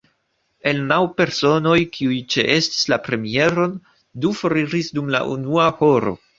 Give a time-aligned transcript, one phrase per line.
[0.69, 3.79] El naŭ personoj kiuj ĉeestis la premieron,
[4.25, 6.21] du foriris dum la unua horo.